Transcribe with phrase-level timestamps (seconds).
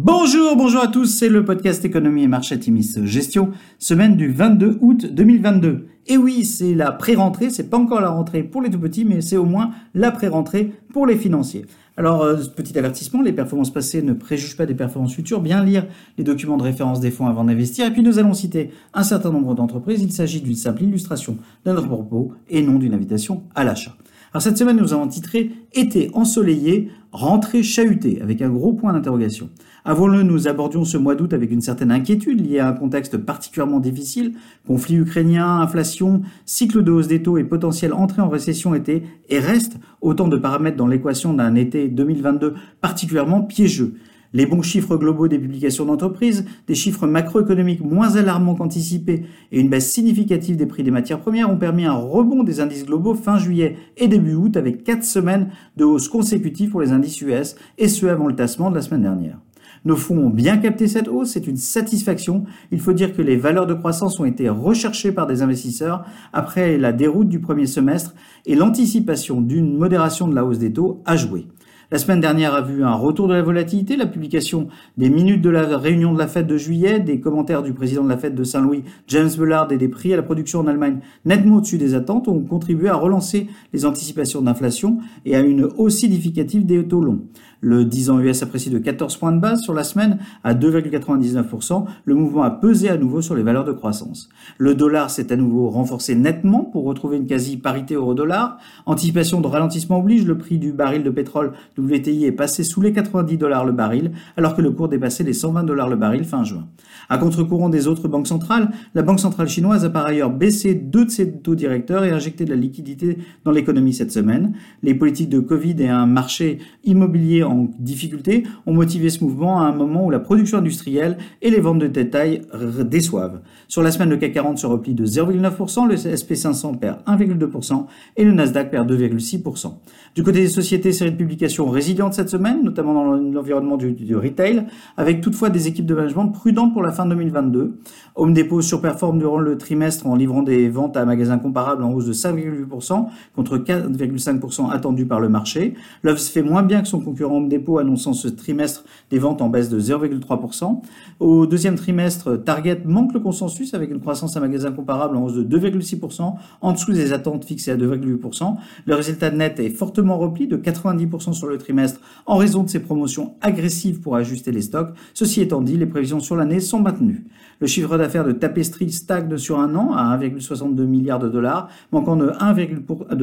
[0.00, 3.50] Bonjour, bonjour à tous, c'est le podcast Économie et Marché Timis Gestion,
[3.80, 5.88] semaine du 22 août 2022.
[6.06, 9.20] Et oui, c'est la pré-rentrée, c'est pas encore la rentrée pour les tout petits, mais
[9.22, 11.66] c'est au moins la pré-rentrée pour les financiers.
[11.96, 15.40] Alors, euh, petit avertissement, les performances passées ne préjugent pas des performances futures.
[15.40, 15.84] Bien lire
[16.16, 17.84] les documents de référence des fonds avant d'investir.
[17.84, 20.00] Et puis, nous allons citer un certain nombre d'entreprises.
[20.00, 23.96] Il s'agit d'une simple illustration notre propos et non d'une invitation à l'achat.
[24.32, 29.48] Alors, cette semaine, nous avons titré Été ensoleillé, rentrée chahutée, avec un gros point d'interrogation.
[29.84, 33.80] Avons-le, nous abordions ce mois d'août avec une certaine inquiétude liée à un contexte particulièrement
[33.80, 34.34] difficile.
[34.66, 39.38] Conflit ukrainien, inflation, cycle de hausse des taux et potentielle entrée en récession étaient et
[39.38, 43.94] restent autant de paramètres dans l'équation d'un été 2022 particulièrement piégeux.
[44.34, 49.70] Les bons chiffres globaux des publications d'entreprises, des chiffres macroéconomiques moins alarmants qu'anticipés et une
[49.70, 53.38] baisse significative des prix des matières premières ont permis un rebond des indices globaux fin
[53.38, 57.88] juillet et début août avec quatre semaines de hausse consécutive pour les indices US et
[57.88, 59.38] ceux avant le tassement de la semaine dernière.
[59.84, 62.44] Nos fonds ont bien capté cette hausse, c'est une satisfaction.
[62.72, 66.76] Il faut dire que les valeurs de croissance ont été recherchées par des investisseurs après
[66.78, 71.16] la déroute du premier semestre et l'anticipation d'une modération de la hausse des taux a
[71.16, 71.46] joué.
[71.90, 75.48] La semaine dernière a vu un retour de la volatilité, la publication des minutes de
[75.48, 78.44] la réunion de la fête de juillet, des commentaires du président de la fête de
[78.44, 82.28] Saint-Louis, James Bullard, et des prix à la production en Allemagne nettement au-dessus des attentes
[82.28, 87.22] ont contribué à relancer les anticipations d'inflation et à une hausse significative des taux longs.
[87.60, 91.86] Le 10 ans US apprécie de 14 points de base sur la semaine à 2,99%.
[92.04, 94.28] Le mouvement a pesé à nouveau sur les valeurs de croissance.
[94.58, 98.58] Le dollar s'est à nouveau renforcé nettement pour retrouver une quasi-parité euro-dollar.
[98.86, 101.52] Anticipation de ralentissement oblige, le prix du baril de pétrole
[101.82, 105.32] WTI est passé sous les 90 dollars le baril, alors que le cours dépassait les
[105.32, 106.66] 120 dollars le baril fin juin.
[107.08, 111.06] À contre-courant des autres banques centrales, la Banque centrale chinoise a par ailleurs baissé deux
[111.06, 114.54] de ses taux directeurs et injecté de la liquidité dans l'économie cette semaine.
[114.82, 119.64] Les politiques de Covid et un marché immobilier en difficulté ont motivé ce mouvement à
[119.64, 122.42] un moment où la production industrielle et les ventes de détail
[122.84, 123.40] déçoivent.
[123.68, 127.86] Sur la semaine, le CAC 40 se replie de 0,9%, le SP500 perd 1,2%
[128.16, 129.74] et le Nasdaq perd 2,6%.
[130.14, 134.16] Du côté des sociétés, série de publications résilientes cette semaine, notamment dans l'environnement du, du,
[134.16, 137.78] retail, avec toutefois des équipes de management prudentes pour la fin 2022.
[138.16, 142.06] Home Depot surperforme durant le trimestre en livrant des ventes à magasins comparables en hausse
[142.06, 145.74] de 5,8% contre 4,5% attendu par le marché.
[146.02, 149.48] Loves fait moins bien que son concurrent Home Depot annonçant ce trimestre des ventes en
[149.48, 150.80] baisse de 0,3%.
[151.20, 155.34] Au deuxième trimestre, Target manque le consensus avec une croissance à magasins comparables en hausse
[155.34, 158.56] de 2,6% en dessous des attentes fixées à 2,8%.
[158.86, 162.80] Le résultat net est fortement repli de 90% sur le trimestre en raison de ses
[162.80, 164.94] promotions agressives pour ajuster les stocks.
[165.14, 167.24] Ceci étant dit, les prévisions sur l'année sont maintenues.
[167.60, 172.16] Le chiffre d'affaires de Tapestry stagne sur un an à 1,62 milliard de dollars, manquant
[172.16, 172.54] de 1,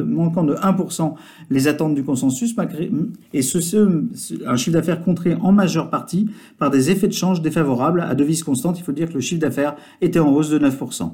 [0.04, 1.14] manquant de 1%
[1.50, 2.54] les attentes du consensus,
[3.32, 8.02] et ce, un chiffre d'affaires contré en majeure partie par des effets de change défavorables
[8.02, 8.78] à devise constante.
[8.78, 11.10] Il faut dire que le chiffre d'affaires était en hausse de 9%.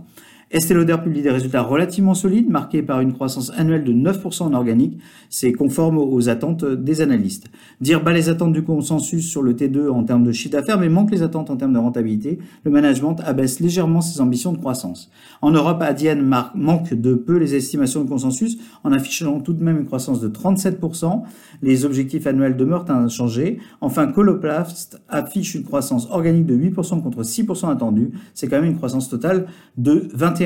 [0.53, 4.53] Estée Lauder publie des résultats relativement solides, marqués par une croissance annuelle de 9% en
[4.53, 4.99] organique.
[5.31, 7.47] C'est conforme aux attentes des analystes.
[7.81, 10.91] Dire bas les attentes du consensus sur le T2 en termes de chiffre d'affaires, mais
[10.91, 12.39] manque les attentes en termes de rentabilité.
[12.65, 15.11] Le management abaisse légèrement ses ambitions de croissance.
[15.41, 16.21] En Europe, Adyen
[16.55, 20.29] manque de peu les estimations de consensus, en affichant tout de même une croissance de
[20.29, 21.23] 37%.
[21.63, 23.59] Les objectifs annuels demeurent inchangés.
[23.81, 28.11] Enfin, Coloplast affiche une croissance organique de 8% contre 6% attendu.
[28.35, 29.47] C'est quand même une croissance totale
[29.79, 30.42] de 21%.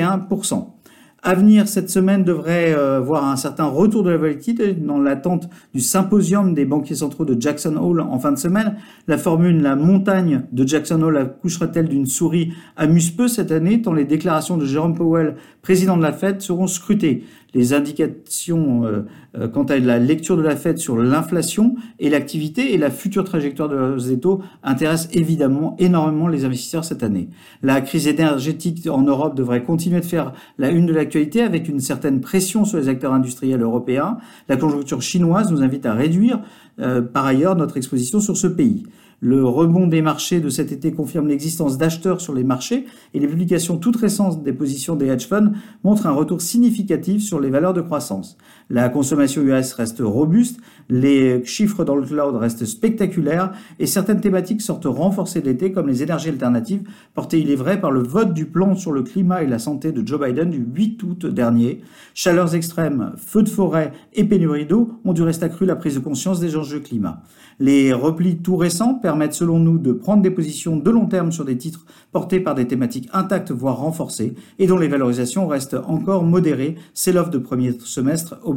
[1.23, 5.49] À venir, cette semaine devrait euh, voir un certain retour de la volatilité dans l'attente
[5.73, 8.77] du symposium des banquiers centraux de Jackson Hole en fin de semaine.
[9.07, 13.93] La formule La montagne de Jackson Hole accouchera-t-elle d'une souris amuse peu cette année tant
[13.93, 19.05] les déclarations de Jerome Powell, président de la Fed, seront scrutées les indications euh,
[19.37, 23.23] euh, quant à la lecture de la Fed sur l'inflation et l'activité et la future
[23.23, 27.29] trajectoire de la des taux intéressent évidemment énormément les investisseurs cette année.
[27.63, 31.79] La crise énergétique en Europe devrait continuer de faire la une de l'actualité avec une
[31.79, 34.17] certaine pression sur les acteurs industriels européens.
[34.49, 36.41] La conjoncture chinoise nous invite à réduire
[36.79, 38.83] euh, par ailleurs notre exposition sur ce pays.
[39.19, 43.27] Le rebond des marchés de cet été confirme l'existence d'acheteurs sur les marchés et les
[43.27, 45.53] publications toutes récentes des positions des hedge funds
[45.83, 48.37] montrent un retour significatif sur les valeurs de croissance.
[48.69, 50.59] La consommation US reste robuste,
[50.89, 56.03] les chiffres dans le cloud restent spectaculaires et certaines thématiques sortent renforcées l'été comme les
[56.03, 56.83] énergies alternatives
[57.13, 59.93] portées il est vrai par le vote du plan sur le climat et la santé
[59.93, 61.81] de Joe Biden du 8 août dernier.
[62.13, 65.99] Chaleurs extrêmes, feux de forêt et pénurie d'eau ont du reste accru la prise de
[65.99, 67.23] conscience des enjeux climat.
[67.59, 71.45] Les replis tout récents permettent selon nous de prendre des positions de long terme sur
[71.45, 76.23] des titres portés par des thématiques intactes voire renforcées et dont les valorisations restent encore
[76.23, 76.75] modérées.
[76.93, 78.56] C'est l'offre de premier semestre au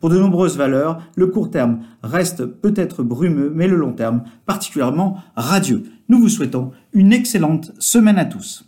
[0.00, 5.18] Pour de nombreuses valeurs, le court terme reste peut-être brumeux, mais le long terme particulièrement
[5.36, 5.84] radieux.
[6.08, 8.65] Nous vous souhaitons une excellente semaine à tous.